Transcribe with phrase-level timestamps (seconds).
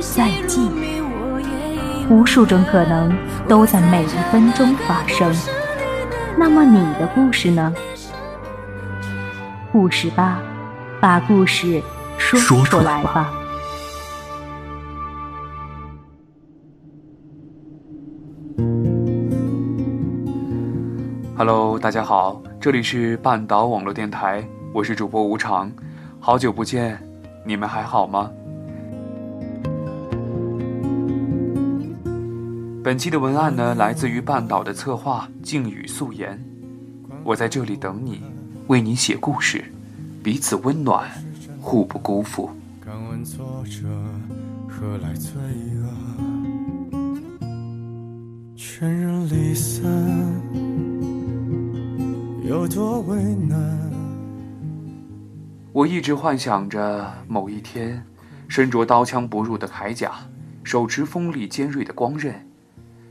[0.00, 0.62] 再见。
[2.08, 3.16] 无数种可能
[3.46, 5.32] 都在每一分钟发生。
[6.36, 7.72] 那么你的故事呢？
[9.70, 10.42] 故事吧，
[11.00, 11.80] 把故事
[12.18, 13.32] 说出来吧。
[21.36, 24.44] Hello，大家好，这里是半岛网络电台，
[24.74, 25.70] 我是主播吴常，
[26.18, 27.00] 好久不见，
[27.46, 28.30] 你们还好吗？
[32.90, 36.36] 本期的文案呢，来自于半岛的策划静语素颜，
[37.22, 38.20] 我在这里等你，
[38.66, 39.64] 为你写故事，
[40.24, 41.08] 彼此温暖，
[41.60, 42.50] 互不辜负。
[42.84, 43.86] 敢问作者
[44.68, 45.40] 何来罪
[46.90, 47.38] 恶？
[48.56, 49.84] 全人离散。
[52.42, 53.78] 有多为难？
[55.70, 58.04] 我一直幻想着某一天，
[58.48, 60.10] 身着刀枪不入的铠甲，
[60.64, 62.34] 手持锋利尖锐的光刃，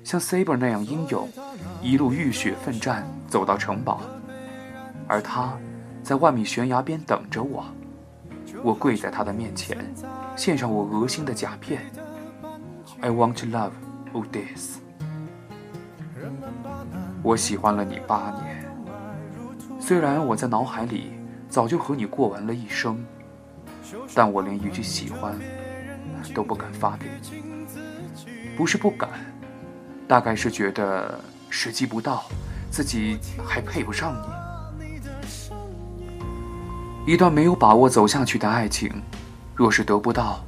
[0.09, 1.29] 像 Saber 那样英勇，
[1.83, 4.01] 一路浴血奋战走到城堡，
[5.07, 5.55] 而他
[6.01, 7.63] 在万米悬崖边等着我。
[8.63, 9.77] 我跪在他的面前，
[10.35, 11.83] 献上我恶心的甲片。
[13.01, 13.73] I want to love
[14.11, 14.79] you this。
[17.21, 18.65] 我喜欢了你八年。
[19.79, 21.11] 虽然我在脑海里
[21.49, 22.97] 早就和你过完了一生，
[24.15, 25.35] 但我连一句喜欢
[26.33, 27.43] 都不敢发给你。
[28.57, 29.07] 不是不敢，
[30.09, 31.19] 大概是觉得
[31.51, 32.23] 时机不到，
[32.71, 34.21] 自己还配不上你。
[37.13, 38.91] 一段没有把握走下去的爱情，
[39.53, 40.43] 若是得不到，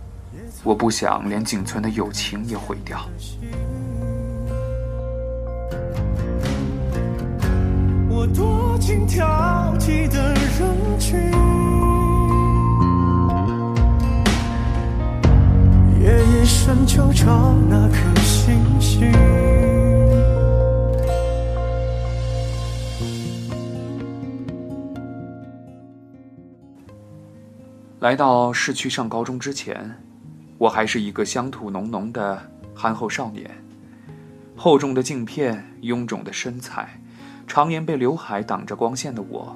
[0.64, 3.08] 我不想连仅存的友情也毁掉。
[8.10, 9.24] 我躲进挑
[9.80, 11.20] 剔的人群，
[16.02, 19.51] 夜夜深就找那颗星星。
[28.02, 29.96] 来到市区上高中之前，
[30.58, 32.36] 我还是一个乡土浓浓的
[32.74, 33.48] 憨厚少年，
[34.56, 37.00] 厚重的镜片，臃肿的身材。
[37.46, 39.56] 常年被刘海挡着光线的我，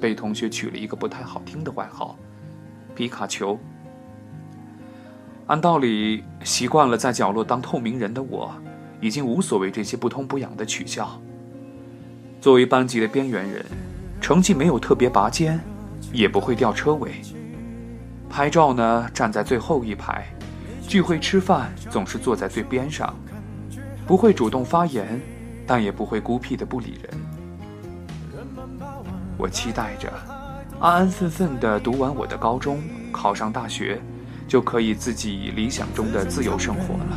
[0.00, 2.18] 被同学取了一个不太好听的外号——
[2.96, 3.56] 皮卡丘。
[5.46, 8.52] 按道理，习惯了在角落当透明人的我，
[9.00, 11.22] 已经无所谓这些不痛不痒的取笑。
[12.40, 13.64] 作为班级的边缘人，
[14.20, 15.60] 成绩没有特别拔尖，
[16.12, 17.12] 也不会掉车尾。
[18.34, 20.24] 拍照呢，站在最后一排；
[20.88, 23.14] 聚会吃饭，总是坐在最边上。
[24.08, 25.20] 不会主动发言，
[25.64, 27.14] 但也不会孤僻的不理人。
[29.38, 30.12] 我期待着，
[30.80, 34.00] 安安分分的读完我的高中，考上大学，
[34.48, 37.16] 就可以自己理想中的自由生活了。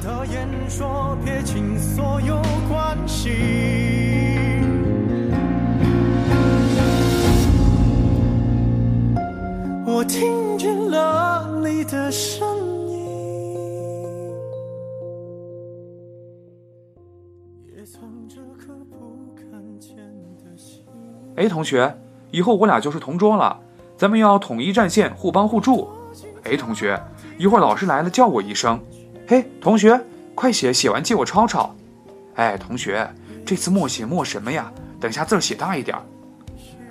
[9.89, 12.45] 我听见了你的声
[12.89, 13.07] 音，
[17.73, 19.49] 也曾这颗不看
[19.79, 19.95] 见
[20.43, 20.83] 的心
[21.37, 21.97] 哎，同学。
[22.31, 23.57] 以后我俩就是同桌了，
[23.95, 25.87] 咱们要统一战线，互帮互助。
[26.43, 27.01] 哎，同学，
[27.37, 28.77] 一会儿老师来了叫我一声。
[29.25, 29.97] 嘿，同学，
[30.35, 31.73] 快写，写完借我抄抄。
[32.35, 33.09] 哎，同学，
[33.45, 34.69] 这次默写默什么呀？
[34.99, 35.97] 等下字写大一点。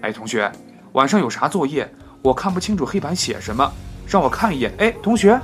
[0.00, 0.50] 哎，同学，
[0.94, 1.86] 晚上有啥作业？
[2.26, 3.72] 我看不清楚黑板写什么，
[4.04, 4.74] 让我看一眼。
[4.78, 5.40] 哎，同学，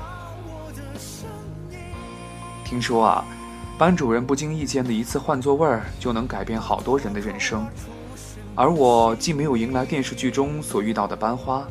[2.65, 3.25] 听说啊，
[3.79, 7.65] 班主任不经意间的一次换座位，就能改变好多人的人生。
[8.57, 11.65] 而我既没有迎来电视剧中所遇到的班花，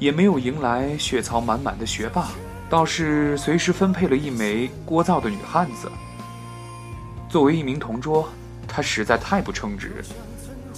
[0.00, 2.30] 也没有迎来血槽满满的学霸，
[2.68, 5.88] 倒是随时分配了一枚聒噪的女汉子。
[7.28, 8.28] 作为一名同桌，
[8.66, 10.04] 她实在太不称职。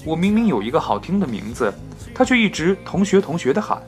[0.05, 1.73] 我明明有一个好听的名字，
[2.13, 3.81] 他却一直同学同学的喊。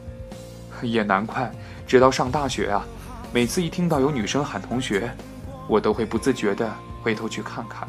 [0.83, 1.51] 也难怪，
[1.87, 2.85] 直到上大学啊，
[3.33, 5.11] 每次一听到有女生喊同学，
[5.69, 6.71] 我都会不自觉的
[7.03, 7.89] 回头去看看。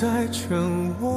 [0.00, 0.58] 在劝
[0.98, 1.09] 我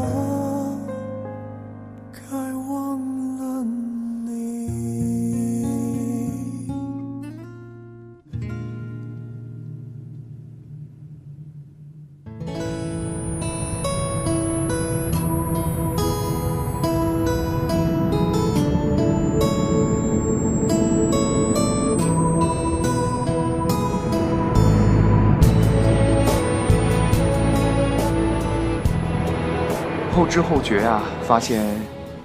[30.34, 31.80] 知后觉啊，发现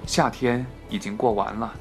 [0.07, 1.71] 夏天已经过完了，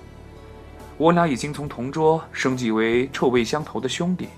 [0.99, 4.29] 我俩已经从同桌升级为臭味相投的兄弟。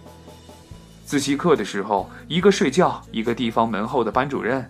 [1.05, 4.63] 自习课的时候，一个睡觉，一个地方门后的班主任；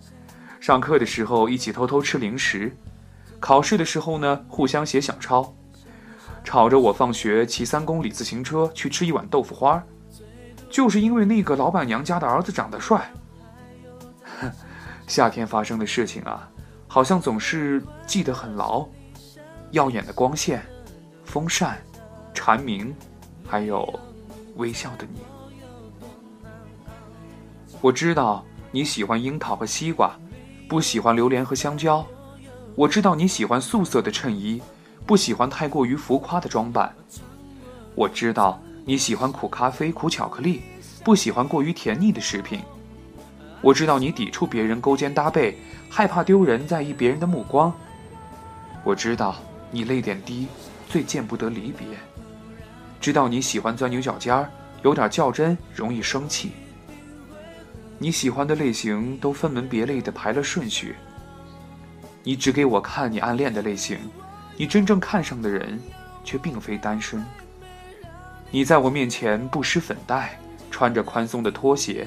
[0.61, 2.75] 上课的时候一起偷偷吃零食，
[3.38, 5.55] 考试的时候呢，互相写小抄，
[6.43, 9.84] 吵着我放学骑三公里自行车去吃一碗豆腐花，
[10.70, 13.11] 就是因为那个老板娘家的儿子长得帅。
[15.06, 16.49] 夏天发生的事情啊。
[16.93, 18.85] 好像总是记得很牢，
[19.71, 20.61] 耀眼的光线，
[21.25, 21.81] 风扇，
[22.35, 22.93] 蝉鸣，
[23.47, 23.89] 还有
[24.57, 25.21] 微笑的你。
[27.81, 30.11] 我知道你喜欢樱桃和西瓜，
[30.69, 32.05] 不喜欢榴莲和香蕉。
[32.75, 34.61] 我知道你喜欢素色的衬衣，
[35.07, 36.93] 不喜欢太过于浮夸的装扮。
[37.95, 40.63] 我知道你喜欢苦咖啡、苦巧克力，
[41.05, 42.61] 不喜欢过于甜腻的食品。
[43.61, 45.57] 我知道你抵触别人勾肩搭背。
[45.93, 47.75] 害怕丢人，在意别人的目光。
[48.85, 49.35] 我知道
[49.73, 50.47] 你泪点低，
[50.89, 51.85] 最见不得离别。
[53.01, 54.49] 知道你喜欢钻牛角尖儿，
[54.83, 56.53] 有点较真，容易生气。
[57.99, 60.95] 你喜欢的类型都分门别类的排了顺序。
[62.23, 63.99] 你只给我看你暗恋的类型，
[64.56, 65.77] 你真正看上的人
[66.23, 67.25] 却并非单身。
[68.53, 70.39] 你在我面前不施粉黛，
[70.71, 72.06] 穿着宽松的拖鞋，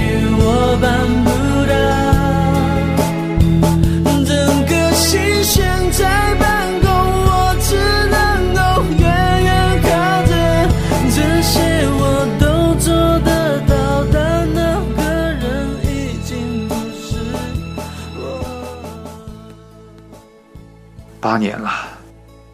[21.31, 21.71] 八年了，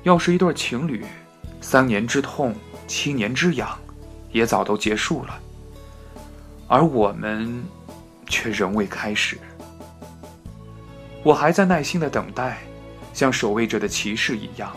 [0.04, 1.04] 要是一对情侣，
[1.62, 2.54] 三年之痛，
[2.86, 3.76] 七年之痒，
[4.32, 5.40] 也早都结束了。
[6.68, 7.64] 而我们，
[8.28, 9.36] 却仍未开始。
[11.24, 12.60] 我还在耐心的等待，
[13.16, 14.72] 像守卫者的骑士一样，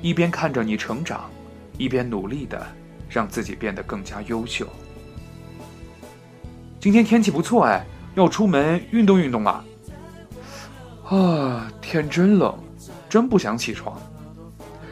[0.00, 1.30] 一边看着你成长，
[1.76, 2.66] 一边努力的
[3.06, 4.66] 让自己变得更加优秀。
[6.80, 7.84] 今天天气不错哎，
[8.14, 9.62] 要出门运动运动啊！
[11.04, 12.58] 啊，天真冷。
[13.10, 14.00] 真不想起床，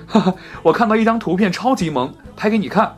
[0.08, 0.34] 哈哈！
[0.64, 2.94] 我看到一张图片超级萌，拍给你看。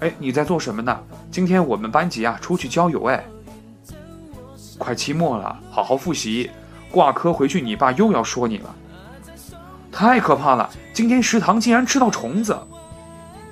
[0.00, 0.96] 哎，你在做什么呢？
[1.30, 3.24] 今天我们班级啊出去郊游哎。
[4.76, 6.50] 快期末了，好好复习，
[6.90, 8.74] 挂科回去你爸又要说你了。
[9.90, 10.68] 太可怕了！
[10.92, 12.58] 今天食堂竟然吃到虫子，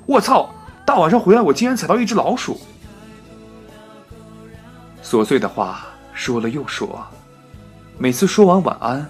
[0.05, 0.51] 我操！
[0.85, 2.59] 大晚上回来我竟然踩到一只老鼠。
[5.03, 7.03] 琐碎的话说了又说，
[7.97, 9.09] 每次说完晚安。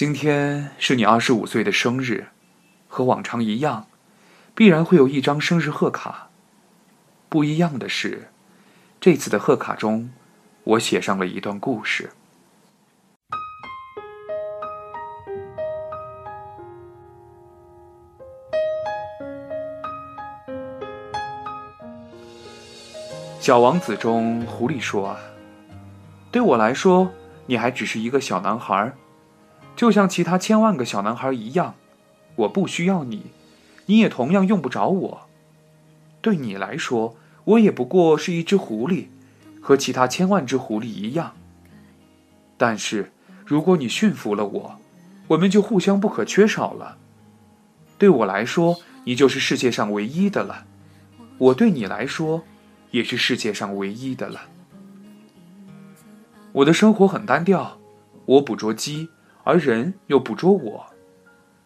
[0.00, 2.28] 今天是你二十五岁的生日，
[2.88, 3.86] 和往常一样，
[4.54, 6.30] 必然会有一张生日贺卡。
[7.28, 8.30] 不一样的是，
[8.98, 10.10] 这次的贺卡中，
[10.64, 12.08] 我写上了一段故事。
[23.38, 25.20] 小王子中，狐狸说：“啊，
[26.32, 27.12] 对我来说，
[27.44, 28.90] 你还只是一个小男孩。”
[29.80, 31.74] 就像其他千万个小男孩一样，
[32.36, 33.30] 我不需要你，
[33.86, 35.22] 你也同样用不着我。
[36.20, 39.06] 对你来说，我也不过是一只狐狸，
[39.58, 41.32] 和其他千万只狐狸一样。
[42.58, 43.10] 但是，
[43.46, 44.78] 如果你驯服了我，
[45.28, 46.98] 我们就互相不可缺少了。
[47.96, 50.66] 对我来说，你就是世界上唯一的了；
[51.38, 52.42] 我对你来说，
[52.90, 54.42] 也是世界上唯一的了。
[56.52, 57.80] 我的生活很单调，
[58.26, 59.08] 我捕捉鸡，
[59.50, 60.86] 而人又捕捉我。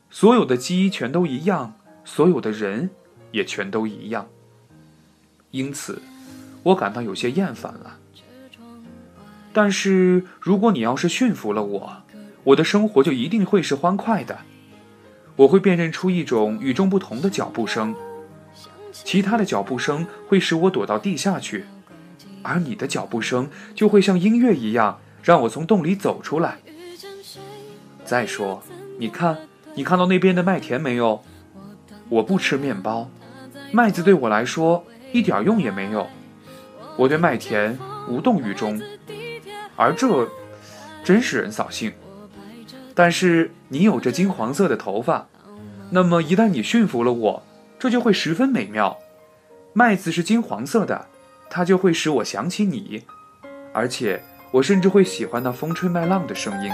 [0.09, 2.89] 所有的鸡全都一样，所有的人
[3.31, 4.27] 也全都一样。
[5.51, 6.01] 因此，
[6.63, 7.99] 我感到有些厌烦了。
[9.53, 11.97] 但是，如果你要是驯服了我，
[12.43, 14.39] 我的生活就一定会是欢快的。
[15.37, 17.95] 我会辨认出一种与众不同的脚步声，
[18.93, 21.67] 其他的脚步声会使我躲到地下去，
[22.43, 26.61] 而你的脚步声就会像音乐一样，让我从洞里走出来。
[28.05, 28.63] 再说，
[28.99, 29.39] 你看，
[29.75, 31.23] 你看到那边的麦田没有？
[32.11, 33.09] 我不吃面包，
[33.73, 36.07] 麦子对我来说一点用也没有。
[36.97, 38.81] 我对麦田无动于衷。
[39.75, 40.29] 而这
[41.03, 41.93] 真使人扫兴。
[42.95, 45.27] 但是你有着金黄色的头发，
[45.91, 47.43] 那么一旦你驯服了我，
[47.79, 48.99] 这就会十分美妙。
[49.73, 51.07] 麦子是金黄色的，
[51.51, 53.03] 它就会使我想起你，
[53.73, 56.71] 而且我甚至会喜欢那风吹麦浪的声音。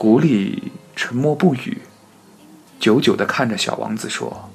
[0.00, 0.56] 狐狸
[0.94, 1.76] 沉默不语。
[2.78, 4.48] 久久的看着小王子说：“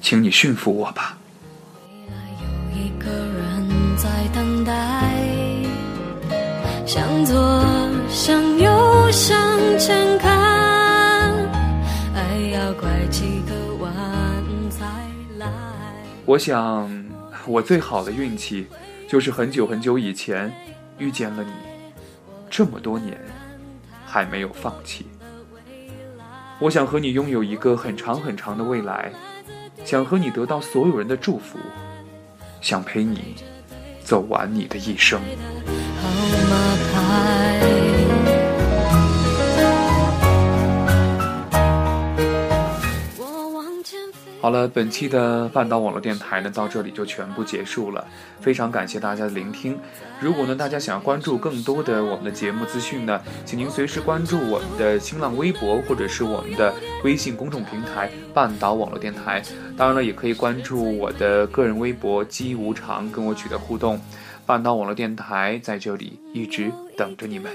[0.00, 1.18] 请你驯服我吧。”
[16.24, 17.04] 我想，
[17.48, 18.68] 我最好的运气，
[19.08, 20.54] 就是很久很久以前
[20.98, 21.50] 遇见了你，
[22.48, 23.18] 这么多年
[24.14, 25.04] 还没有放弃。
[26.60, 29.10] 我想和你拥有一个很长很长的未来，
[29.84, 31.58] 想和你得到所有人的祝福，
[32.60, 33.34] 想陪你
[34.04, 35.20] 走完你的一生。
[44.44, 48.06] 好了，本期的半岛网络电台呢，到这里就全部结束了。
[48.42, 49.74] 非常感谢大家的聆听。
[50.20, 56.74] 如果呢，大家想要关注更多的我们的节目资讯呢，请您随时关注我们的新浪微博或者是我们的
[57.04, 59.42] 微信公众平台“半岛网络电台”。
[59.78, 63.98] 当然了，也可以关注我的个人微博“鸡无常”，跟我取得互动。
[64.44, 67.50] 半岛网络电台在这里一直等着你们。